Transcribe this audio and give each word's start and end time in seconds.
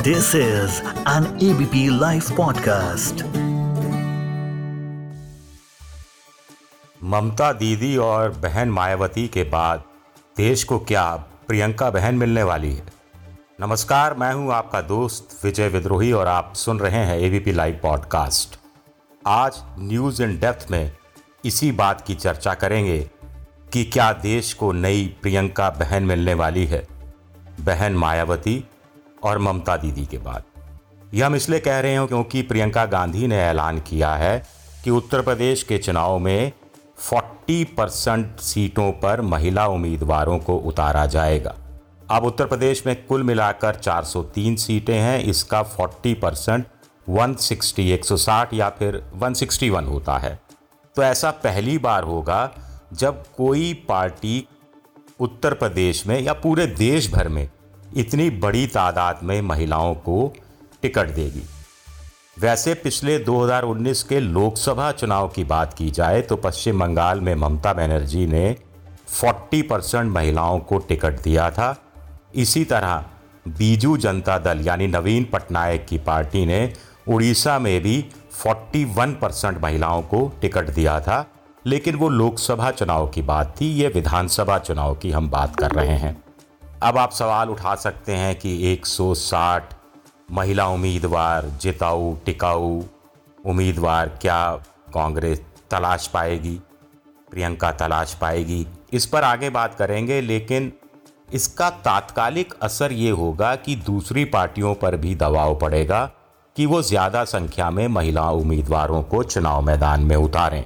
This 0.00 0.26
is 0.34 0.70
an 1.06 1.24
ABP 1.26 1.90
Life 2.00 2.30
podcast. 2.30 3.22
ममता 7.04 7.52
दीदी 7.52 7.96
और 7.96 8.30
बहन 8.30 8.68
मायावती 8.68 9.28
के 9.28 9.42
बाद 9.42 9.82
देश 10.36 10.64
को 10.64 10.78
क्या 10.78 11.16
प्रियंका 11.48 11.90
बहन 11.90 12.14
मिलने 12.14 12.42
वाली 12.42 12.74
है? 12.74 12.86
नमस्कार, 13.60 14.14
मैं 14.14 14.32
हूँ 14.32 14.52
आपका 14.52 14.80
दोस्त 14.80 15.44
विजय 15.44 15.68
विद्रोही 15.68 16.12
और 16.12 16.26
आप 16.26 16.52
सुन 16.56 16.80
रहे 16.80 17.04
हैं 17.04 17.18
एबीपी 17.18 17.52
लाइव 17.52 17.80
पॉडकास्ट 17.82 18.58
आज 19.26 19.52
न्यूज़ 19.78 20.22
इन 20.22 20.38
डेप्थ 20.38 20.66
में 20.70 20.92
इसी 21.44 21.72
बात 21.72 22.00
की 22.00 22.14
चर्चा 22.14 22.54
करेंगे 22.54 23.10
कि 23.72 23.84
क्या 23.84 24.12
देश 24.12 24.54
को 24.54 24.72
नई 24.72 25.16
प्रियंका 25.22 25.70
बहन 25.70 26.02
मिलने 26.02 26.34
वाली 26.34 26.66
है? 26.66 26.88
बहन 27.60 27.92
मायावती 27.92 28.64
और 29.22 29.38
ममता 29.38 29.76
दीदी 29.76 30.06
के 30.06 30.18
बाद। 30.18 30.42
यह 31.14 31.26
हम 31.26 31.34
इसलिए 31.34 31.60
कह 31.60 31.80
रहे 31.80 31.92
हैं 31.92 32.06
क्योंकि 32.06 32.42
प्रियंका 32.42 32.84
गांधी 32.86 33.26
ने 33.26 33.36
ऐलान 33.36 33.78
किया 33.80 34.14
है 34.14 34.42
कि 34.84 34.90
उत्तर 34.90 35.22
प्रदेश 35.22 35.62
के 35.62 35.78
चुनाव 35.78 36.18
में 36.18 36.52
40 37.04 37.64
परसेंट 37.76 38.36
सीटों 38.36 38.90
पर 38.92 39.20
महिला 39.20 39.66
उम्मीदवारों 39.66 40.38
को 40.38 40.56
उतारा 40.56 41.06
जाएगा। 41.06 41.54
अब 42.10 42.24
उत्तर 42.24 42.46
प्रदेश 42.46 42.86
में 42.86 42.94
कुल 43.06 43.22
मिलाकर 43.22 43.74
403 43.74 44.56
सीटें 44.56 44.98
हैं, 44.98 45.18
इसका 45.20 45.62
40 45.62 46.14
परसेंट 46.14 46.66
वन 47.08 47.34
सिक्सटी 47.34 47.92
या 48.54 48.68
फिर 48.70 49.02
161 49.14 49.88
होता 49.88 50.18
है। 50.18 50.38
तो 50.96 51.02
ऐसा 51.02 51.30
पहली 51.30 51.78
बार 51.78 52.02
होगा 52.02 52.50
जब 52.92 53.24
कोई 53.36 53.72
पार्टी 53.88 54.48
उत्तर 55.20 55.54
प्रदेश 55.54 56.06
में 56.06 56.20
या 56.20 56.32
पूरे 56.32 56.66
देश 56.66 57.12
भर 57.12 57.28
में 57.28 57.48
इतनी 57.96 58.30
बड़ी 58.30 58.66
तादाद 58.66 59.20
में 59.22 59.42
महिलाओं 59.42 59.94
को 59.94 60.34
टिकट 60.82 61.08
देगी। 61.08 61.42
वैसे 62.38 62.74
पिछले 62.74 63.18
2019 63.18 64.02
के 64.02 64.20
लोकसभा 64.20 64.92
चुनाव 64.92 65.28
की 65.28 65.44
बात 65.44 65.74
की 65.74 65.90
जाए 65.90 66.20
तो 66.20 66.36
पश्चिम 66.36 66.80
बंगाल 66.80 67.20
में 67.20 67.34
ममता 67.34 67.72
बनर्जी 67.72 68.26
ने 68.26 68.56
40 69.20 69.62
परसेंट 69.62 70.12
महिलाओं 70.12 70.58
को 70.58 70.78
टिकट 70.78 71.22
दिया 71.22 71.50
था। 71.50 71.76
इसी 72.34 72.64
तरह 72.64 73.04
बीजू 73.48 73.96
जनता 73.96 74.38
दल 74.38 74.60
यानी 74.60 74.86
नवीन 74.86 75.24
पटनायक 75.24 75.86
की 75.86 75.98
पार्टी 75.98 76.46
ने 76.46 76.72
उड़ीसा 77.08 77.58
में 77.58 77.82
भी 77.82 78.04
41 78.46 79.14
परसेंट 79.14 79.62
महिलाओं 79.62 80.02
को 80.02 80.32
टिकट 80.40 80.70
दिया 80.70 81.00
था। 81.00 81.26
लेकिन 81.66 81.94
वो 81.94 82.08
लोकसभा 82.08 82.70
चुनाव 82.70 83.08
की 83.08 83.22
बात 83.22 83.54
थी, 83.60 83.66
ये 83.66 83.88
विधानसभा 83.88 84.58
चुनाव 84.58 84.94
की 84.94 85.10
हम 85.10 85.30
बात 85.30 85.56
कर 85.56 85.70
रहे 85.70 85.96
हैं। 85.96 86.22
अब 86.82 86.98
आप 86.98 87.12
सवाल 87.12 87.48
उठा 87.50 87.74
सकते 87.74 88.12
हैं 88.12 88.34
कि 88.38 88.50
160 88.66 89.74
महिला 90.32 90.66
उम्मीदवार 90.68 91.46
जिताऊ, 91.62 92.14
टिकाऊ 92.16 92.82
उम्मीदवार 93.44 94.08
क्या 94.22 94.52
कांग्रेस 94.94 95.42
तलाश 95.70 96.06
पाएगी, 96.06 96.54
प्रियंका 97.30 97.72
तलाश 97.72 98.14
पाएगी? 98.14 98.66
इस 98.92 99.06
पर 99.06 99.24
आगे 99.24 99.50
बात 99.50 99.74
करेंगे, 99.74 100.20
लेकिन 100.20 100.72
इसका 101.32 101.70
तात्कालिक 101.70 102.54
असर 102.62 102.92
ये 102.92 103.10
होगा 103.12 103.54
कि 103.56 103.76
दूसरी 103.76 104.24
पार्टियों 104.24 104.74
पर 104.74 104.96
भी 104.96 105.14
दबाव 105.14 105.58
पड़ेगा 105.58 106.04
कि 106.56 106.66
वो 106.66 106.82
ज़्यादा 106.82 107.24
संख्या 107.26 107.70
में 107.70 107.86
महिला 107.88 108.30
उम्मीदवारों 108.32 109.02
को 109.02 109.22
चुनाव 109.22 109.62
मैदान 109.62 110.00
में 110.00 110.16
उतारें। 110.16 110.64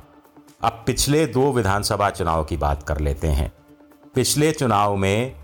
अब 0.64 0.82
पिछले 0.86 1.26
दो 1.26 1.52
विधानसभा 1.52 2.10
चुनाव 2.10 2.44
की 2.44 2.56
बात 2.56 2.82
कर 2.82 3.00
लेते 3.00 3.28
हैं। 3.28 3.52
पिछले 4.14 4.52
चुनाव 4.52 4.96
में 4.96 5.43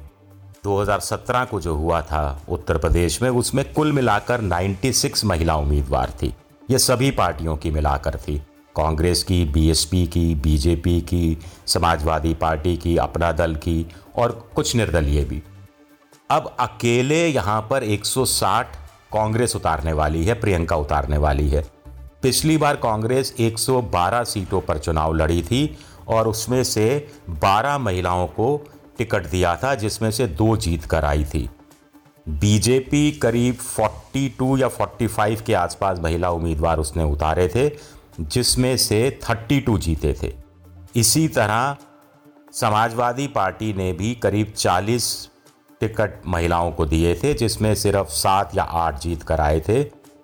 2017 0.65 1.45
को 1.45 1.61
जो 1.61 1.75
हुआ 1.75 2.03
था 2.03 2.43
उत्तर 2.49 2.79
प्रदेश 2.79 3.23
में, 3.23 3.31
उसमें 3.31 3.73
कुल 3.73 3.93
मिलाकर 3.93 4.41
96 4.41 5.25
महिला 5.25 5.57
उम्मीदवार 5.57 6.11
थी। 6.11 6.35
ये 6.71 6.79
सभी 6.79 7.11
पार्टियों 7.11 7.57
की 7.57 7.71
मिलाकर 7.71 8.17
थी। 8.17 8.43
कांग्रेस 8.77 9.23
की 9.23 9.45
बीएसपी 9.45 10.07
की 10.07 10.35
बीजेपी 10.35 11.01
की, 11.01 11.39
समाजवादी 11.67 12.35
पार्टी 12.35 12.77
की, 12.77 12.97
अपना 12.97 13.33
दल 13.33 13.55
की 13.55 13.87
और 14.17 14.49
कुछ 14.55 14.77
निर्दलीय 14.77 15.25
भी। 15.25 15.43
अब 16.31 16.57
अकेले 16.61 17.29
यहाँ 17.29 17.67
पर 17.71 17.83
160 17.83 18.67
कांग्रेस 19.13 19.57
उतारने 19.57 19.93
वाली 19.93 20.25
है, 20.25 20.35
प्रियंका 20.35 20.77
उतारने 20.77 21.17
वाली 21.17 21.49
है। 21.49 21.65
पिछली 22.23 22.57
बार 22.57 22.77
कांग्रेस 22.77 23.35
112 23.39 24.25
सीटों 24.25 24.61
पर 24.61 24.79
चुनाव 24.79 25.15
लड़ी 25.15 25.43
थी 25.43 25.79
और 26.09 26.29
उसमें 26.29 26.65
से 26.65 27.09
12 27.31 27.79
महिलाओं 27.79 28.27
को 28.27 28.73
टिकट 29.01 29.27
दिया 29.27 29.57
था, 29.57 29.75
जिसमें 29.75 30.11
से 30.11 30.27
दो 30.27 30.57
जीत 30.57 30.85
कर 30.85 31.05
आई 31.05 31.25
थी। 31.25 31.51
बीजेपी 32.29 33.13
करीब 33.13 33.55
42 33.55 34.59
या 34.59 34.69
45 34.69 35.41
के 35.41 35.55
आसपास 35.55 35.99
महिला 35.99 36.31
उम्मीदवार 36.31 36.79
उसने 36.79 37.05
उतारे 37.05 37.49
थे, 37.49 37.71
जिसमें 38.21 38.77
से 38.77 39.19
32 39.31 39.79
जीते 39.79 40.17
थे। 40.23 40.33
इसी 40.97 41.29
तरह 41.29 41.77
समाजवादी 42.53 43.27
पार्टी 43.27 43.73
ने 43.73 43.93
भी 43.93 44.15
करीब 44.15 44.53
40 44.57 45.29
टिकट 45.81 46.23
महिलाओं 46.27 46.73
को 46.73 46.87
दिए 46.87 47.15
थे, 47.15 47.35
जिसमें 47.35 47.75
सिर्फ़ 47.75 48.09
सात 48.09 48.57
या 48.57 48.63
आठ 48.63 49.01
जीत 49.01 49.23
कर 49.23 49.41
आए 49.41 49.61
थे। 49.61 49.81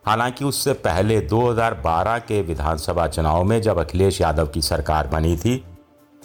हालाँकि 0.06 0.44
उससे 0.44 0.72
पहले 0.72 1.20
2012 1.20 2.18
के 2.18 2.42
विधानसभा 2.42 3.06
चुनाव 3.06 3.44
में 3.44 3.62
जब 3.62 3.78
अखिलेश 3.78 4.20
यादव 4.20 4.46
की 4.46 4.62
सरकार 4.62 5.06
बनी 5.06 5.36
थी 5.36 5.64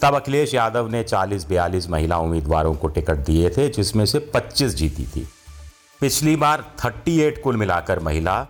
तब 0.02 0.14
अखिलेश 0.14 0.54
यादव 0.54 0.88
ने 0.88 1.02
40-42 1.02 1.90
महिला 1.90 2.18
उम्मीदवारों 2.18 2.74
को 2.74 2.88
टिकट 2.88 3.16
दिए 3.16 3.50
थे, 3.50 3.68
जिसमें 3.68 4.06
से 4.06 4.18
25 4.18 4.74
जीती 4.74 5.04
थी। 5.04 5.28
पिछली 6.00 6.36
बार 6.36 6.74
38 6.78 7.38
कुल 7.38 7.56
मिलाकर 7.56 7.98
महिला 7.98 8.46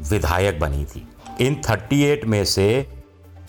विधायक 0.00 0.60
बनी 0.60 0.84
थी। 0.84 1.08
इन 1.40 1.54
38 1.54 2.24
में 2.24 2.44
से 2.44 2.86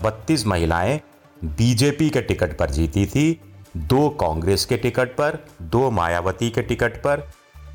32 0.03 0.47
महिलाएँ 0.47 1.01
बीजेपी 1.43 2.09
के 2.09 2.21
टिकट 2.21 2.57
पर 2.57 2.69
जीती 2.69 3.05
थी, 3.05 3.41
दो 3.77 4.09
कांग्रेस 4.09 4.65
के 4.65 4.77
टिकट 4.77 5.07
पर, 5.07 5.45
दो 5.61 5.91
मायावती 5.91 6.49
के 6.49 6.61
टिकट 6.61 6.97
पर, 6.97 7.29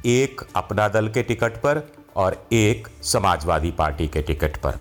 एक 0.07 0.41
अपना 0.57 0.89
दल 0.89 1.09
के 1.09 1.23
टिकट 1.23 1.57
पर 1.57 1.93
और 2.17 2.47
एक 2.53 2.89
समाजवादी 3.03 3.71
पार्टी 3.71 4.09
के 4.09 4.23
टिकट 4.23 4.57
पर। 4.57 4.79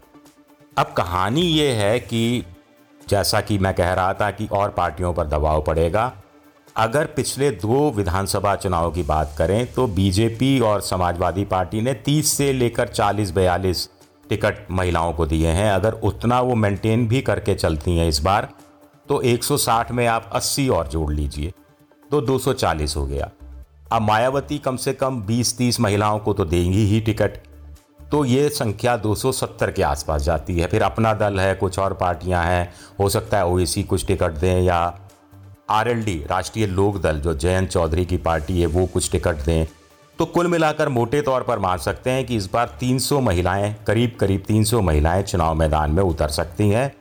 अब 0.77 0.93
कहानी 0.97 1.41
ये 1.41 1.71
है 1.71 1.99
कि 1.99 2.43
जैसा 3.09 3.41
कि 3.41 3.57
मैं 3.57 3.73
कह 3.73 3.93
रहा 3.93 4.13
था 4.13 4.29
कि 4.31 4.47
और 4.47 4.69
पार्टियों 4.69 5.13
पर 5.13 5.27
दबाव 5.27 5.61
पड़ेगा। 5.61 6.11
अगर 6.75 7.05
पिछले 7.05 7.49
दो 7.51 7.89
विधानसभा 7.91 8.55
चुनाव 8.55 8.91
की 8.91 9.03
बात 9.03 9.33
करें 9.37 9.73
तो 9.73 9.87
बीजेपी 9.87 10.59
और 10.59 10.81
समाजवादी 10.81 11.45
पार्टी 11.45 11.81
ने 11.81 11.93
30 12.05 12.33
से 12.37 12.51
लेकर 12.53 12.87
40 12.87 13.31
बयालीस 13.31 13.89
टिकट 14.29 14.71
महिलाओं 14.71 15.13
को 15.13 15.25
दिए 15.25 15.47
हैं। 15.47 15.71
अगर 15.71 15.93
उतना 16.03 16.39
वो 16.41 16.55
मेंटेन 16.55 17.07
भी 17.07 17.21
करके 17.21 17.55
चलती 17.55 17.97
हैं 17.97 18.07
इस 18.09 18.19
बार 18.19 18.49
तो 19.09 19.21
160 19.23 19.91
में 19.91 20.05
आप 20.07 20.29
80 20.33 20.69
और 20.69 20.87
जोड़ 20.87 21.11
लीजिए 21.13 21.53
तो 22.11 22.21
240 22.21 22.95
हो 22.97 23.05
गया। 23.05 23.29
अब 23.91 24.01
मायावती 24.01 24.57
कम 24.57 24.75
से 24.75 24.93
कम 24.93 25.21
20-30 25.21 25.79
महिलाओं 25.79 26.19
को 26.19 26.33
तो 26.33 26.45
देंगी 26.45 26.85
ही 26.85 26.99
टिकट। 27.01 27.37
तो 28.11 28.25
ये 28.25 28.49
संख्या 28.49 28.97
270 28.97 29.71
के 29.71 29.83
आसपास 29.83 30.21
जाती 30.21 30.59
है। 30.59 30.67
फिर 30.67 30.81
अपना 30.81 31.13
दल 31.13 31.39
है, 31.39 31.55
कुछ 31.55 31.79
और 31.79 31.93
पार्टियाँ 31.93 32.43
हैं, 32.43 32.73
हो 32.99 33.09
सकता 33.09 33.37
है 33.37 33.45
ओवैसी 33.45 33.83
कुछ 33.83 34.05
टिकट 34.05 34.31
दें 34.31 34.61
या 34.61 34.99
आरएलडी, 35.69 36.25
राष्ट्रीय 36.29 36.67
लोक 36.67 37.01
दल, 37.01 37.19
जो 37.19 37.33
जयंत 37.33 37.69
चौधरी 37.69 38.05
की 38.05 38.17
पार्टी 38.17 38.61
है, 38.61 38.65
वो 38.65 38.85
कुछ 38.85 39.11
टिकट 39.11 39.35
दें। 39.35 39.67
तो 40.19 40.25
कुल 40.25 40.47
मिलाकर 40.47 40.89
मोटे 40.89 41.21
तौर 41.21 41.41
पर 41.41 41.59
मान 41.59 41.77
सकते 41.77 42.09
हैं 42.09 42.25
कि 42.25 42.35
इस 42.35 42.53
बार 42.53 42.77
300 42.79 43.19
महिलाएँ 43.19 43.75
करीब 43.87 44.17
करीब 44.19 44.43
300 44.47 44.81
महिलाएँ 44.81 45.23
चुनाव 45.23 45.55
मैदान 45.55 45.91
में 45.91 46.03
उतर 46.03 46.27
सकती 46.27 46.69
हैं। 46.69 46.95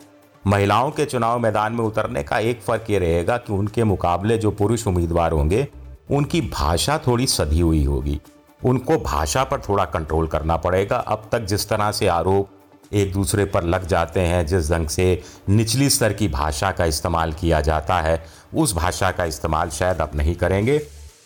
महिलाओं 0.47 0.91
के 0.91 1.05
चुनाव 1.05 1.38
मैदान 1.38 1.73
में 1.73 1.84
उतरने 1.84 2.23
का 2.23 2.38
एक 2.38 2.61
फ़र्क 2.61 2.84
ये 2.91 2.99
रहेगा 2.99 3.37
कि 3.37 3.53
उनके 3.53 3.84
मुकाबले 3.84 4.38
जो 4.38 4.50
पुरुष 4.50 4.87
उम्मीदवार 4.87 5.33
होंगे, 5.33 5.69
उनकी 6.11 6.41
भाषा 6.41 7.00
थोड़ी 7.06 7.26
सधी 7.26 7.61
हुई 7.61 7.85
होगी। 7.85 8.20
उनको 8.66 8.98
भाषा 8.98 9.44
पर 9.44 9.60
थोड़ा 9.60 9.84
कंट्रोल 9.84 10.26
करना 10.26 10.56
पड़ेगा। 10.56 10.96
अब 10.96 11.28
तक 11.32 11.40
जिस 11.40 11.68
तरह 11.68 11.92
से 11.92 12.06
आरोप 12.06 12.48
एक 12.92 13.12
दूसरे 13.12 13.44
पर 13.44 13.64
लग 13.64 13.86
जाते 13.86 14.20
हैं, 14.20 14.46
जिस 14.46 14.70
ढंग 14.72 14.88
से 14.88 15.22
निचली 15.48 15.90
स्तर 15.90 16.12
की 16.12 16.28
भाषा 16.28 16.70
का 16.70 16.84
इस्तेमाल 16.84 17.32
किया 17.32 17.60
जाता 17.60 18.00
है, 18.00 18.26
उस 18.54 18.74
भाषा 18.74 19.10
का 19.10 19.24
इस्तेमाल 19.24 19.70
शायद 19.70 20.00
अब 20.00 20.10
नहीं 20.14 20.34
करेंगे। 20.34 20.78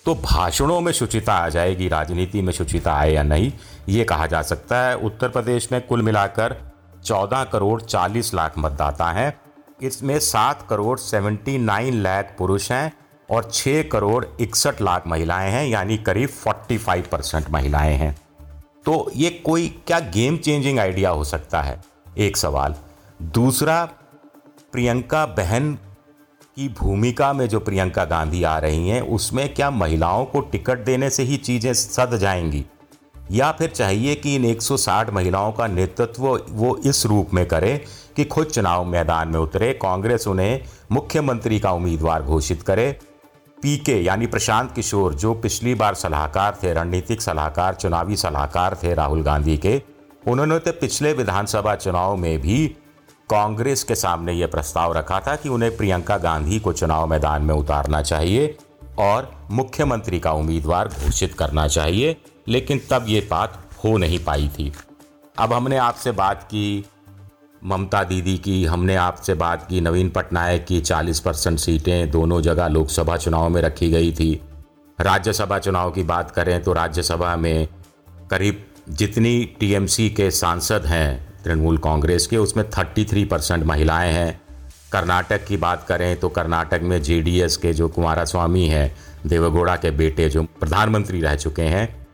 तो 0.04 0.14
भाषणों 0.14 0.80
में 0.80 0.92
शुचिता 0.92 1.34
आ 1.34 1.48
जाएगी, 1.48 1.88
राजनीति 1.88 2.42
में 2.42 2.52
शुचिता 2.52 2.94
आए 2.94 3.12
या 3.12 3.22
नहीं, 3.22 3.52
ये 3.88 4.04
कहा 4.04 4.26
जा 4.26 4.42
सकता 4.42 4.88
है। 4.88 4.96
उत्तर 4.96 5.28
प्रदेश 5.28 5.72
में 5.72 5.86
कुल 5.86 6.02
मिलाकर 6.02 6.56
14 7.04 7.44
करोड़ 7.44 7.82
40 7.82 8.34
लाख 8.34 8.58
मतदाता 8.58 9.10
हैं। 9.10 9.40
इसमें 9.82 10.18
7 10.18 10.66
करोड़ 10.70 10.98
79 10.98 11.94
लाख 11.94 12.34
पुरुष 12.38 12.72
हैं। 12.72 12.92
और 13.30 13.50
6 13.52 13.82
करोड़ 13.92 14.26
इकसठ 14.40 14.82
लाख 14.82 15.06
महिलाएँ 15.06 15.50
हैं, 15.50 15.66
यानी 15.66 15.96
करीब 15.98 16.28
45 16.28 17.06
परसेंट 17.06 17.50
महिलाएँ 17.50 17.96
हैं। 17.96 18.16
तो 18.84 19.10
ये 19.16 19.30
कोई 19.30 19.82
क्या 19.86 20.00
गेम 20.00 20.36
चेंजिंग 20.36 20.78
आइडिया 20.78 21.10
हो 21.10 21.24
सकता 21.24 21.62
है? 21.62 21.80
एक 22.18 22.36
सवाल। 22.36 22.74
दूसरा, 23.22 23.88
प्रियंका 24.72 25.26
बहन 25.26 25.78
की 26.56 26.68
भूमिका 26.68 27.32
में 27.32 27.48
जो 27.48 27.60
प्रियंका 27.60 28.04
गांधी 28.04 28.42
आ 28.42 28.58
रही 28.58 28.88
हैं, 28.88 29.02
उसमें 29.02 29.54
क्या 29.54 29.70
महिलाओं 29.70 30.24
को 30.24 30.40
टिकट 30.40 30.78
देने 30.78 31.10
से 31.10 31.22
ही 31.22 31.36
चीज़ें 31.36 31.74
सद 31.74 32.16
जाएँगी? 32.16 32.64
या 33.30 33.52
फिर 33.52 33.70
चाहिए 33.70 34.14
कि 34.14 34.34
इन 34.34 34.44
160 34.44 35.10
महिलाओं 35.10 35.52
का 35.52 35.66
नेतृत्व 35.66 36.42
वो 36.50 36.76
इस 36.76 37.06
रूप 37.06 37.30
में 37.34 37.46
करे 37.46 37.84
कि 38.16 38.24
खुद 38.24 38.46
चुनाव 38.46 38.84
मैदान 38.84 39.28
में 39.28 39.40
उतरे, 39.40 39.72
कांग्रेस 39.72 40.28
उन्हें 40.28 40.60
मुख्यमंत्री 40.92 41.58
का 41.60 41.72
उम्मीदवार 41.72 42.22
घोषित 42.22 42.62
करे 42.62 42.98
पीके, 43.62 43.94
यानी 44.02 44.26
प्रशांत 44.26 44.72
किशोर, 44.72 45.14
जो 45.14 45.34
पिछली 45.34 45.74
बार 45.74 45.94
सलाहकार 45.94 46.58
थे, 46.62 46.72
रणनीतिक 46.72 47.22
सलाहकार, 47.22 47.74
चुनावी 47.74 48.16
सलाहकार 48.16 48.76
थे 48.82 48.94
राहुल 48.94 49.22
गांधी 49.22 49.56
के, 49.56 49.80
उन्होंने 50.28 50.58
तो 50.58 50.72
पिछले 50.72 51.12
विधानसभा 51.12 51.74
चुनाव 51.74 52.16
में 52.16 52.40
भी 52.40 52.66
कांग्रेस 53.30 53.82
के 53.84 53.94
सामने 53.94 54.32
ये 54.32 54.46
प्रस्ताव 54.46 54.92
रखा 54.92 55.20
था 55.20 55.34
कि 55.36 55.48
उन्हें 55.48 55.76
प्रियंका 55.76 56.16
गांधी 56.18 56.58
को 56.60 56.72
चुनाव 56.72 57.06
मैदान 57.06 57.42
में 57.42 57.54
उतारना 57.54 58.02
चाहिए 58.02 58.56
और 58.98 59.30
मुख्यमंत्री 59.50 60.20
का 60.20 60.32
उम्मीदवार 60.32 60.88
घोषित 60.88 61.34
करना 61.34 61.66
चाहिए, 61.68 62.16
लेकिन 62.48 62.80
तब 62.90 63.04
ये 63.08 63.26
बात 63.30 63.58
हो 63.84 63.96
नहीं 63.96 64.24
पाई 64.24 64.48
थी। 64.48 64.72
अब 65.38 65.52
हमने 65.52 65.76
आपसे 65.76 66.12
बात 66.12 66.42
की 66.42 66.84
ममता 67.64 68.04
दीदी 68.04 68.38
की, 68.38 68.64
हमने 68.64 68.96
आपसे 68.96 69.34
बात 69.34 69.66
की, 69.70 69.80
नवीन 69.80 70.10
पटनायक 70.10 70.66
की 70.66 70.80
40 70.80 71.20
परसेंट 71.20 71.58
सीटें, 71.58 72.10
दोनों 72.10 72.40
जगह 72.42 72.68
लोकसभा 72.68 73.16
चुनाव 73.16 73.48
में 73.48 73.62
रखी 73.62 73.90
गई 73.90 74.12
थी। 74.12 74.42
राज्यसभा 75.00 75.58
चुनाव 75.58 75.90
की 75.90 76.02
बात 76.02 76.30
करें 76.30 76.62
तो 76.62 76.72
राज्यसभा 76.72 77.36
में 77.36 77.68
करीब 78.30 78.64
जितनी 78.88 79.44
टीएमसी 79.60 80.10
के 80.10 80.30
सांसद 80.30 80.86
हैं, 80.86 81.42
तृणमूल 81.44 81.78
कांग्रेस 81.78 82.26
के, 82.26 82.36
उसमें 82.36 82.70
33 82.70 83.24
परसेंट 83.24 83.64
महिलाएँ 83.64 84.12
हैं। 84.12 84.40
कर्नाटक 84.92 85.44
की 85.44 85.56
बात 85.56 85.84
करें 85.88 86.20
तो 86.20 86.28
कर्नाटक 86.28 86.80
में 86.82 87.02
जेडीएस 87.02 87.56
के 87.56 87.72
जो 87.72 87.88
कुमारा 87.88 88.24
स्वामी 88.24 88.66
हैं, 88.66 88.96
देवगौड़ा 89.26 89.76
के 89.76 89.90
बेटे 89.90 90.28
जो 90.28 90.42
प्रधानमंत्री 90.42 91.20
रह 91.20 91.36
चुके 91.36 91.62
हैं, 91.62 92.06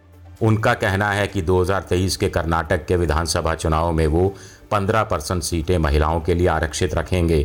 उनका 0.43 0.75
कहना 0.75 1.11
है 1.13 1.27
कि 1.27 1.43
2023 1.43 2.17
के 2.17 2.29
कर्नाटक 2.29 2.87
के 2.87 2.97
विधानसभा 2.97 3.55
चुनाव 3.55 3.93
में 3.93 4.07
वो 4.07 4.35
15 4.71 5.03
परसेंट 5.03 5.43
सीटें 5.43 5.77
महिलाओं 5.79 6.21
के 6.21 6.35
लिए 6.35 6.47
आरक्षित 6.49 6.95
रखेंगे। 6.95 7.43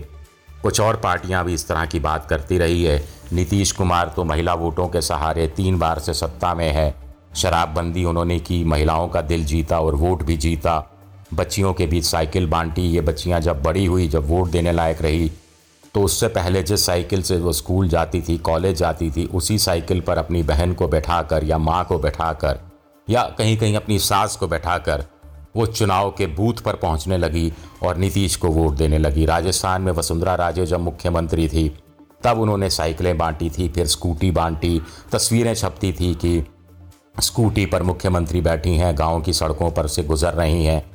कुछ 0.63 0.79
और 0.81 0.95
पार्टियाँ 0.95 1.43
भी 1.45 1.53
इस 1.53 1.67
तरह 1.67 1.85
की 1.85 1.99
बात 1.99 2.25
करती 2.29 2.57
रही 2.57 2.83
है। 2.83 3.03
नीतीश 3.33 3.71
कुमार 3.71 4.13
तो 4.15 4.23
महिला 4.23 4.53
वोटों 4.53 4.87
के 4.87 5.01
सहारे 5.01 5.47
तीन 5.47 5.79
बार 5.79 5.99
से 5.99 6.13
सत्ता 6.13 6.53
में 6.53 6.71
है। 6.71 6.93
शराबबंदी 7.35 8.03
उन्होंने 8.03 8.39
की, 8.39 8.63
महिलाओं 8.63 9.07
का 9.07 9.21
दिल 9.21 9.45
जीता 9.45 9.79
और 9.79 9.95
वोट 9.95 10.23
भी 10.23 10.37
जीता। 10.37 10.87
बच्चियों 11.33 11.73
के 11.73 11.85
बीच 11.87 12.05
साइकिल 12.05 12.47
बांटी, 12.47 12.81
ये 12.81 13.01
बच्चियाँ 13.01 13.39
जब 13.39 13.61
बड़ी 13.63 13.85
हुई, 13.85 14.07
जब 14.07 14.27
वोट 14.29 14.49
देने 14.49 14.71
लायक 14.71 15.01
रही 15.01 15.31
तो 15.95 16.01
उससे 16.01 16.27
पहले 16.27 16.61
जिस 16.63 16.85
साइकिल 16.85 17.21
से 17.21 17.37
वो 17.37 17.51
स्कूल 17.53 17.87
जाती 17.89 18.21
थी, 18.21 18.37
कॉलेज 18.37 18.77
जाती 18.77 19.09
थी, 19.11 19.25
उसी 19.25 19.57
साइकिल 19.59 20.01
पर 20.01 20.17
अपनी 20.17 20.43
बहन 20.43 20.73
को 20.73 20.87
बैठाकर 20.87 21.43
या 21.43 21.57
माँ 21.57 21.83
को 21.85 21.97
बैठाकर 21.99 22.59
या 23.07 23.23
कहीं 23.37 23.57
कहीं 23.57 23.75
अपनी 23.75 23.97
सास 23.99 24.35
को 24.35 24.47
बैठाकर 24.47 25.03
वो 25.55 25.65
चुनाव 25.65 26.11
के 26.11 26.27
बूथ 26.27 26.53
पर 26.53 26.75
पहुँचने 26.75 27.17
लगी 27.17 27.53
और 27.83 27.97
नीतीश 27.97 28.35
को 28.35 28.47
वोट 28.47 28.75
देने 28.75 28.97
लगी। 28.97 29.25
राजस्थान 29.25 29.81
में 29.81 29.91
वसुंधरा 29.91 30.35
राजे 30.35 30.65
जब 30.65 30.79
मुख्यमंत्री 30.79 31.47
थी, 31.49 31.77
तब 32.23 32.39
उन्होंने 32.39 32.69
साइकिलें 32.69 33.17
बांटी 33.17 33.49
थी, 33.49 33.69
फिर 33.69 33.87
स्कूटी 33.87 34.31
बांटी, 34.31 34.81
तस्वीरें 35.11 35.53
छपती 35.53 35.93
थी 35.93 36.13
कि 36.15 36.43
स्कूटी 37.19 37.65
पर 37.65 37.83
मुख्यमंत्री 37.83 38.41
बैठी 38.41 38.75
हैं, 38.75 38.97
गाँव 38.97 39.21
की 39.21 39.33
सड़कों 39.33 39.71
पर 39.71 39.87
से 39.87 40.03
गुजर 40.03 40.33
रही 40.33 40.65
हैं। 40.65 40.91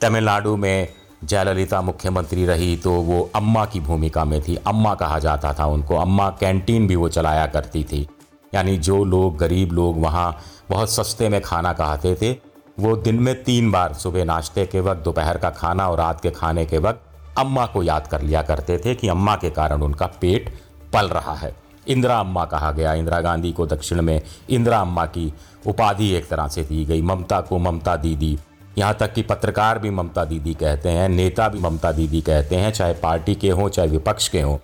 तमिलनाडु 0.00 0.56
में 0.56 0.88
जयललिता 1.24 1.80
मुख्यमंत्री 1.82 2.46
रही 2.46 2.76
तो 2.76 2.92
वो 2.92 3.30
अम्मा 3.34 3.64
की 3.64 3.80
भूमिका 3.80 4.24
में 4.24 4.40
थी। 4.42 4.56
अम्मा 4.56 4.94
कहा 4.94 5.18
जाता 5.18 5.52
था 5.52 5.66
उनको। 5.66 5.96
अम्मा 5.96 6.28
कैंटीन 6.30 6.86
भी 6.86 6.96
वो 6.96 7.08
चलाया 7.08 7.46
करती 7.46 7.84
थी। 7.84 8.08
यानी 8.54 8.76
जो 8.78 9.04
लोग, 9.04 9.36
गरीब 9.36 9.72
लोग 9.72 10.00
वहाँ 10.00 10.38
बहुत 10.70 10.90
सस्ते 10.90 11.28
में 11.28 11.40
खाना 11.40 11.72
खाते 11.72 12.14
थे 12.14 12.32
वो 12.80 12.96
दिन 12.96 13.14
में 13.14 13.44
तीन 13.44 13.70
बार 13.70 13.92
सुबह 13.94 14.24
नाश्ते 14.24 14.66
के 14.66 14.80
वक्त, 14.80 15.02
दोपहर 15.02 15.36
का 15.36 15.50
खाना 15.50 15.88
और 15.88 15.98
रात 15.98 16.20
के 16.20 16.30
खाने 16.30 16.66
के 16.66 16.78
वक्त 16.78 17.00
अम्मा 17.38 17.66
को 17.66 17.82
याद 17.82 18.06
कर 18.06 18.20
लिया 18.20 18.42
करते 18.42 18.78
थे 18.78 18.94
कि 18.94 19.08
अम्मा 19.08 19.36
के 19.36 19.50
कारण 19.50 19.82
उनका 19.82 20.06
पेट 20.06 20.54
पल 20.92 21.08
रहा 21.08 21.34
है। 21.34 21.56
इंदिरा 21.88 22.20
अम्मा 22.20 22.44
कहा 22.44 22.70
गया। 22.72 22.92
इंदिरा 22.92 23.20
गांधी 23.20 23.52
को 23.52 23.66
दक्षिण 23.66 24.02
में 24.02 24.20
इंदिरा 24.50 24.80
अम्मा 24.80 25.06
की 25.06 25.34
उपाधि 25.66 26.10
एक 26.10 26.28
तरह 26.28 26.48
से 26.48 26.62
दी 26.62 26.84
गई। 26.84 27.02
ममता 27.02 27.40
को 27.40 27.58
ममता 27.58 27.96
दीदी। 27.96 28.38
यहाँ 28.78 28.94
तक 28.94 29.12
कि 29.12 29.22
पत्रकार 29.22 29.78
भी 29.78 29.90
ममता 29.90 30.24
दीदी 30.24 30.54
कहते 30.54 30.88
हैं, 30.88 31.08
नेता 31.08 31.48
भी 31.48 31.58
ममता 31.58 31.92
दीदी 31.92 32.20
कहते 32.20 32.56
हैं, 32.56 32.72
चाहे 32.72 32.94
पार्टी 32.94 33.34
के 33.34 33.50
हों, 33.50 33.68
चाहे 33.68 33.88
विपक्ष 33.88 34.28
के 34.28 34.40
हों। 34.40 34.58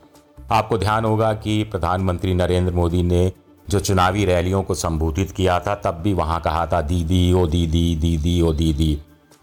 आपको 0.51 0.79
ध्यान 0.79 1.05
होगा 1.05 1.33
कि 1.33 1.65
प्रधानमंत्री 1.65 2.35
नरेंद्र 2.35 2.73
मोदी 2.73 3.03
ने 3.03 3.33
जो 3.73 3.81
चुनावी 3.81 4.25
रैलियों 4.25 4.63
को 4.63 4.75
संबोधित 4.75 5.31
किया 5.31 5.59
था, 5.61 5.75
तब 5.77 6.01
भी 6.03 6.13
वहाँ 6.13 6.41
कहा 6.41 6.67
था, 6.67 6.81
दीदी, 6.83 7.33
ओ 7.33 7.47
दीदी 7.47 7.95
दीदी, 7.97 8.41
ओ 8.41 8.53
दीदी। 8.53 8.99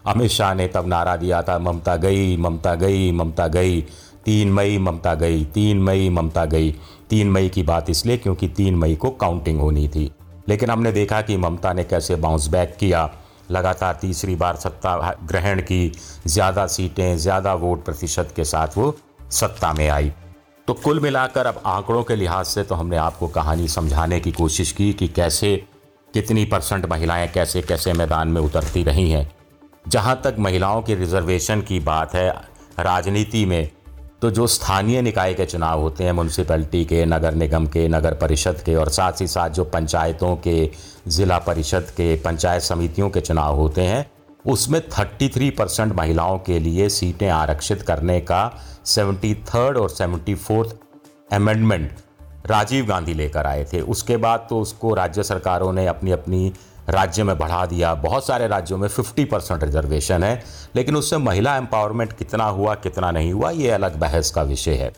अमित 0.06 0.31
शाह 0.31 0.54
ने 0.54 0.68
तब 0.68 0.88
नारा 0.88 1.16
दिया 1.16 1.42
था, 1.44 1.58
ममता 1.60 1.96
गई 1.98 2.38
ममता 2.38 2.76
गई 2.76 3.12
ममता 3.12 3.48
गई। 3.48 3.81
तीन 4.26 4.52
मई, 4.52 4.78
ममता 4.78 5.14
गई, 5.16 5.44
तीन 5.46 5.81
मई, 5.81 6.10
ममता 6.10 6.46
गई। 6.46 6.72
तीन 7.10 7.31
मई 7.31 7.50
की 7.50 7.64
बात 7.64 7.90
इसलिए 7.90 8.18
क्योंकि 8.18 8.48
तीन 8.48 8.76
मई 8.76 8.96
को 8.96 9.10
काउंटिंग 9.18 9.60
होनी 9.60 9.88
थी। 9.88 10.10
लेकिन 10.50 10.70
हमने 10.70 10.92
देखा 10.92 11.22
कि 11.22 11.38
ममता 11.38 11.74
ने 11.74 11.84
कैसे 11.84 12.16
बाउंस 12.18 12.48
बैक 12.48 12.76
किया। 12.80 13.10
लगातार 13.52 13.98
तीसरी 14.02 14.36
बार 14.36 14.56
सत्ता 14.56 14.96
ग्रहण 15.28 15.62
की, 15.62 15.92
ज़्यादा 16.28 16.68
सीटें, 16.68 17.18
ज़्यादा 17.18 17.54
वोट 17.56 17.84
प्रतिशत 17.86 18.34
के 18.36 18.44
साथ 18.46 18.78
वो 18.78 18.96
सत्ता 19.31 19.74
में 19.74 19.88
आई। 19.90 20.12
तो 20.69 20.74
कुल 20.74 21.00
मिलाकर 21.00 21.45
अब 21.48 21.62
आंकड़ों 21.66 22.04
के 22.04 22.16
लिहाज 22.16 22.45
से 22.45 22.63
तो 22.63 22.75
हमने 22.75 22.98
आपको 22.98 23.27
कहानी 23.27 23.68
समझाने 23.68 24.19
की 24.19 24.31
कोशिश 24.31 24.71
की 24.71 24.92
कि 24.94 25.07
कैसे, 25.07 25.56
कितनी 26.13 26.45
परसेंट 26.45 26.86
महिलाएँ 26.86 27.27
कैसे 27.27 27.62
कैसे 27.62 27.94
मैदान 27.94 28.27
में 28.27 28.42
उतरती 28.42 28.83
रही 28.83 29.10
हैं। 29.12 29.31
जहाँ 29.88 30.21
तक 30.24 30.36
महिलाओं 30.39 30.81
की 30.81 30.95
रिजर्वेशन 30.95 31.62
की 31.62 31.80
बात 31.80 32.13
है, 32.16 32.30
राजनीति 32.80 33.45
में 33.45 33.69
तो 34.21 34.31
जो 34.31 34.48
स्थानीय 34.48 35.01
निकाय 35.01 35.33
के 35.33 35.45
चुनाव 35.45 35.81
होते 35.81 36.04
हैं 36.04 36.12
म्यूनसिपैलिटी 36.12 36.86
के, 36.86 37.06
नगर 37.06 37.33
निगम 37.33 37.66
के, 37.66 37.88
नगर 37.88 38.13
परिषद 38.13 38.62
के, 38.66 38.75
और 38.75 38.89
साथ 38.89 39.21
ही 39.21 39.27
साथ 39.27 39.50
जो 39.50 39.63
पंचायतों 39.63 40.36
के, 40.36 40.69
ज़िला 41.07 41.38
परिषद 41.38 41.92
के, 41.98 42.16
पंचायत 42.16 42.62
समितियों 42.62 43.10
के 43.10 43.21
चुनाव 43.21 43.56
होते 43.56 43.81
हैं 43.81 44.12
उसमें 44.46 44.90
33 44.90 45.52
परसेंट 45.52 45.94
महिलाओं 45.94 46.40
के 46.40 46.60
लिए 46.60 46.90
सीटें 46.90 47.30
आरक्षित 47.30 47.82
करने 47.82 48.22
का 48.22 48.54
सेवेंटी 48.86 49.36
थर्ड 49.36 49.78
और 49.78 49.90
seventy 49.90 50.36
fourth 50.36 50.76
amendment 51.34 51.92
Rajiv 52.46 52.86
Gandhi 52.86 53.14
लेकर 53.14 53.46
आए 53.46 53.66
थे। 53.74 53.82
उसके 53.82 54.18
बाद 54.18 54.48
तो 54.50 54.60
उसको 54.60 54.94
राज्य 54.94 55.24
सरकारों 55.24 55.74
ने 55.74 55.88
अपनी 55.88 56.12
अपनी 56.12 56.54
राज्य 56.90 57.24
में 57.24 57.38
बढ़ा 57.38 57.66
दिया। 57.66 57.94
बहुत 57.96 58.26
सारे 58.26 58.48
राज्यों 58.48 58.78
में 58.78 58.90
50 58.90 59.26
परसेंट 59.26 59.64
रिजर्वेशन 59.64 60.24
है, 60.24 60.44
लेकिन 60.76 60.96
उससे 60.96 61.18
महिला 61.18 61.58
एम्पावरमेंट 61.58 62.14
कितना 62.14 62.44
हुआ, 62.44 62.76
कितना 62.76 63.12
नहीं 63.12 63.34
हुआ, 63.34 63.52
ये 63.52 63.69
अलग 63.69 64.00
बहस 64.00 64.31
का 64.31 64.42
विषय 64.42 64.74
है। 64.74 64.94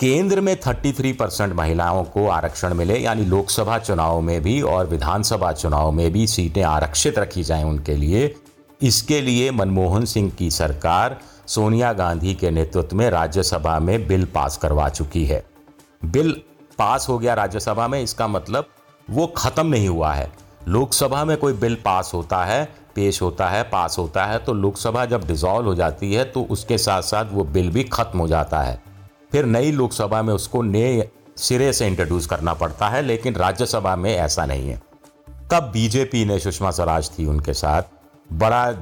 केंद्र 0.00 0.40
में 0.40 0.60
33 0.60 1.12
परसेंट 1.12 1.52
महिलाओं 1.52 2.04
को 2.04 2.28
आरक्षण 2.28 2.74
मिले, 2.74 2.98
यानी 2.98 3.24
लोकसभा 3.24 3.78
चुनाव 3.78 4.20
में 4.20 4.42
भी 4.42 4.62
और 4.62 4.86
विधानसभा 4.86 5.52
चुनाव 5.52 5.92
में 5.92 6.12
भी 6.12 6.26
सीटें 6.26 6.62
आरक्षित 6.62 7.18
रखी 7.18 7.42
जाएँ 7.42 7.64
उनके 7.64 7.96
लिए 7.96 8.34
इसके 8.80 9.20
लिए 9.20 9.50
मनमोहन 9.50 10.04
सिंह 10.04 10.30
की 10.30 10.50
सरकार 10.50 11.18
सोनिया 11.46 11.92
गांधी 11.92 12.34
के 12.34 12.50
नेतृत्व 12.50 12.96
में 12.96 13.08
राज्यसभा 13.10 13.78
में 13.78 14.06
बिल 14.06 14.24
पास 14.24 14.56
करवा 14.56 14.88
चुकी 14.88 15.24
है। 15.24 15.44
बिल 16.02 16.32
पास 16.78 17.08
हो 17.08 17.18
गया 17.18 17.34
राज्यसभा 17.34 17.88
में, 17.88 18.00
इसका 18.02 18.28
मतलब 18.28 18.68
वो 19.08 19.26
खत्म 19.26 19.66
नहीं 19.66 19.88
हुआ 19.88 20.12
है। 20.12 20.32
लोकसभा 20.68 21.24
में 21.24 21.36
कोई 21.36 21.52
बिल 21.52 21.74
पास 21.74 22.10
होता 22.14 22.44
है, 22.44 22.64
पेश 22.94 23.20
होता 23.22 23.48
है, 23.48 23.62
पास 23.62 23.98
होता 23.98 24.24
है 24.26 24.38
तो 24.38 24.52
लोकसभा 24.52 25.04
जब 25.04 25.26
डिजॉल्व 25.26 25.66
हो 25.66 25.74
जाती 25.74 26.12
है 26.14 26.24
तो 26.24 26.42
उसके 26.42 26.78
साथ 26.78 27.02
साथ 27.02 27.32
वो 27.32 27.44
बिल 27.44 27.70
भी 27.70 27.84
खत्म 27.84 28.18
हो 28.18 28.28
जाता 28.28 28.60
है। 28.60 28.80
फिर 29.32 29.44
नई 29.44 29.72
लोकसभा 29.72 30.22
में 30.22 30.32
उसको 30.34 30.62
नए 30.62 31.08
सिरे 31.36 31.72
से 31.72 31.86
इंट्रोड्यूस 31.86 32.26
करना 32.26 32.54
पड़ता 32.54 32.88
है, 32.88 33.02
लेकिन 33.02 33.34
राज्यसभा 33.34 33.96
में 33.96 34.14
ऐसा 34.16 34.46
नहीं 34.46 34.68
है। 34.68 34.80
तब 35.50 35.70
बीजेपी 35.72 36.24
ने 36.24 36.38
सुषमा 36.38 36.70
स्वराज 36.70 37.10
थी 37.18 37.26
उनके 37.26 37.54
साथ। 37.54 37.82
बड़ा 38.28 38.72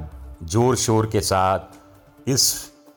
ज़ोर 0.43 0.77
शोर 0.77 1.07
के 1.07 1.21
साथ 1.21 2.29
इस 2.29 2.53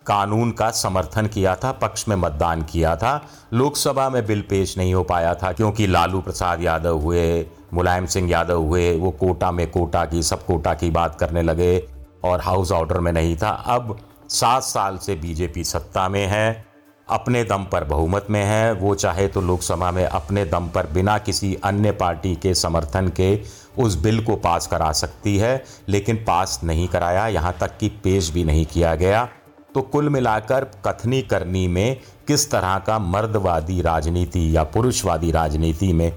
कानून 0.06 0.52
का 0.52 0.70
समर्थन 0.72 1.28
किया 1.28 1.56
था, 1.56 1.72
पक्ष 1.72 2.08
में 2.08 2.16
मतदान 2.16 2.62
किया 2.64 2.96
था। 2.96 3.22
लोकसभा 3.54 4.10
में 4.10 4.26
बिल 4.26 4.42
पेश 4.42 4.78
नहीं 4.78 4.94
हो 4.94 5.04
पाया 5.04 5.34
था 5.34 5.52
क्योंकि 5.52 5.88
लालू 5.88 6.22
प्रसाद 6.22 6.62
यादव 6.64 7.00
हुए, 7.00 7.46
मुलायम 7.74 8.06
सिंह 8.06 8.30
यादव 8.32 8.62
हुए, 8.62 8.98
वो 9.00 9.12
कोटा 9.12 9.52
में 9.52 9.70
कोटा 9.72 10.06
की, 10.06 10.24
सब 10.24 10.46
कोटा 10.46 10.74
की 10.74 10.90
बात 10.92 11.20
करने 11.20 11.42
लगे 11.42 11.88
और 12.24 12.42
हाउस 12.42 12.72
ऑर्डर 12.72 13.00
में 13.00 13.12
नहीं 13.12 13.36
था। 13.38 13.50
अब 13.50 13.98
सात 14.30 14.64
साल 14.64 14.98
से 14.98 15.16
बीजेपी 15.16 15.64
सत्ता 15.64 16.08
में 16.10 16.26
है। 16.28 16.66
अपने 17.10 17.44
दम 17.44 17.64
पर 17.64 17.84
बहुमत 17.84 18.28
में 18.30 18.44
है। 18.44 18.72
वो 18.74 18.94
चाहे 18.96 19.28
तो 19.28 19.42
लोकसभा 19.42 19.92
में 19.92 20.06
अपने 20.06 20.46
दम 20.46 20.68
पर 20.68 20.88
बिना 20.88 21.18
किसी 21.18 21.54
अन्य 21.64 21.92
पार्टी 21.92 22.36
के 22.36 22.54
समर्थन 22.54 23.08
के 23.10 23.40
उस 23.78 23.96
बिल 23.96 24.24
को 24.24 24.36
पास 24.36 24.68
करा 24.68 24.92
सकती 24.92 25.38
है, 25.38 25.64
लेकिन 25.90 26.16
पास 26.18 26.60
नहीं 26.64 26.88
कराया। 26.88 27.28
यहाँ 27.28 27.56
तक 27.60 27.78
कि 27.78 27.90
पेश 28.04 28.30
भी 28.30 28.44
नहीं 28.44 28.66
किया 28.66 28.96
गया। 28.96 29.28
तो 29.76 29.82
कुल 29.82 30.10
मिलाकर 30.10 30.64
कथनी 30.86 31.22
करनी 31.22 31.68
में 31.68 32.00
किस 32.28 32.50
तरह 32.52 32.78
का 32.78 33.00
मर्दवादी 33.00 33.82
राजनीति 33.82 34.56
या 34.56 34.64
पुरुषवादी 34.64 35.32
राजनीति 35.32 35.92
में 35.94 36.12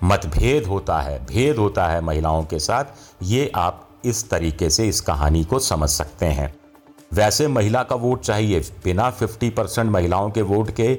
मतभेद 0.00 0.66
होता 0.66 1.00
है, 1.00 1.18
भेद 1.26 1.56
होता 1.56 1.86
है 1.86 2.00
महिलाओं 2.00 2.44
के 2.44 2.58
साथ, 2.58 2.84
ये 3.22 3.50
आप 3.54 3.88
इस 4.04 4.28
तरीके 4.30 4.70
से 4.70 4.88
इस 4.88 5.00
कहानी 5.00 5.44
को 5.44 5.58
समझ 5.58 5.88
सकते 5.88 6.26
हैं। 6.26 6.54
वैसे 7.14 7.48
महिला 7.48 7.82
का 7.82 7.96
वोट 7.96 8.20
चाहिए। 8.20 8.60
बिना 8.84 9.10
50 9.10 9.50
परसेंट 9.50 9.90
महिलाओं 9.90 10.30
के 10.30 10.42
वोट 10.42 10.70
के 10.70 10.94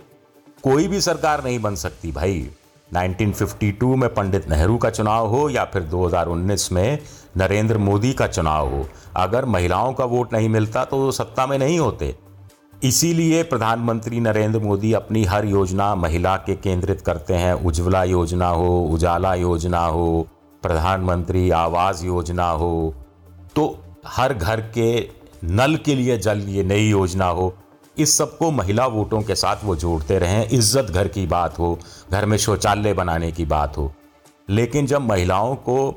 कोई 0.64 0.88
भी 0.88 1.02
सरकार 1.02 1.44
नहीं 1.44 1.60
बन 1.60 1.76
सकती 1.76 2.12
भाई। 2.12 2.50
1952 2.92 3.96
में 3.96 4.14
पंडित 4.14 4.50
नेहरू 4.50 4.78
का 4.78 4.90
चुनाव 4.90 5.28
हो 5.28 5.50
या 5.50 5.66
फिर 5.66 5.82
2019 5.82 6.72
में 6.72 7.00
नरेंद्र 7.38 7.78
मोदी 7.78 8.14
का 8.14 8.28
चुनाव 8.28 8.70
हो। 8.70 8.88
अगर 9.16 9.46
महिलाओं 9.46 9.94
का 9.94 10.06
वोट 10.06 10.34
नहीं 10.34 10.50
मिलता 10.50 10.86
तो 10.86 10.98
वो 10.98 11.12
सत्ता 11.12 11.48
में 11.48 11.58
नहीं 11.58 11.80
होते। 11.80 12.16
इसीलिए 12.84 13.44
प्रधानमंत्री 13.44 14.20
नरेंद्र 14.20 14.60
मोदी 14.60 14.94
अपनी 14.94 15.24
हर 15.24 15.46
योजना 15.46 15.96
महिला 15.96 16.36
के 16.36 16.56
केंद्रित 16.56 17.02
करते 17.02 17.34
हैं। 17.34 17.54
उज्ज्वला 17.54 18.04
योजना 18.04 18.48
हो, 18.48 18.86
उजाला 18.86 19.34
योजना 19.36 19.86
हो, 19.86 20.28
प्रधानमंत्री 20.64 21.50
आवास 21.50 22.04
योजना 22.04 22.50
हो। 22.50 22.96
तो 23.56 23.84
हर 24.08 24.34
घर 24.34 24.62
के 24.62 25.10
नल 25.44 25.76
के 25.76 25.96
लिए 25.96 26.18
जल 26.18 26.40
ये 26.50 26.64
नई 26.64 26.90
योजना 26.90 27.26
हो। 27.28 27.54
इस 27.98 28.18
सबको 28.18 28.50
महिला 28.52 28.86
वोटों 28.88 29.22
के 29.22 29.36
साथ 29.36 29.64
वो 29.64 29.76
जोड़ते 29.76 30.18
रहें। 30.20 30.48
इज़्ज़त 30.48 30.92
घर 30.92 31.08
की 31.08 31.26
बात 31.28 31.60
हो, 31.60 31.78
घर 32.12 32.26
में 32.26 32.38
शौचालय 32.38 32.94
बनाने 32.94 33.32
की 33.32 33.46
बात 33.46 33.78
हो। 33.78 33.92
लेकिन 34.50 34.86
जब 34.88 35.02
महिलाओं 35.02 35.56
को 35.58 35.90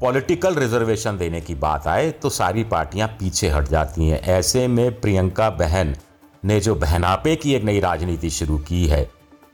पॉलिटिकल 0.00 0.54
रिजर्वेशन 0.54 1.18
देने 1.18 1.40
की 1.40 1.54
बात 1.56 1.86
आए 1.86 2.10
तो 2.12 2.30
सारी 2.30 2.64
पार्टियाँ 2.64 3.08
पीछे 3.10 3.48
हट 3.48 3.68
जाती 3.68 4.08
हैं। 4.08 4.20
ऐसे 4.22 4.66
में 4.68 5.00
प्रियंका 5.00 5.48
बहन 5.52 5.94
ने 6.42 6.58
जो 6.60 6.74
बहनापे 6.74 7.36
की 7.36 7.54
एक 7.54 7.64
नई 7.64 7.80
राजनीति 7.80 8.30
शुरू 8.30 8.58
की 8.58 8.86
है, 8.86 9.08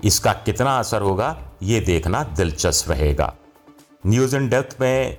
इसका 0.04 0.32
कितना 0.44 0.78
असर 0.78 1.02
होगा, 1.02 1.36
ये 1.62 1.80
देखना 1.80 2.22
दिलचस्प 2.36 2.90
रहेगा। 2.90 3.32
न्यूज़ 4.06 4.36
इन 4.36 4.48
डेप्थ 4.48 4.76
में 4.80 5.18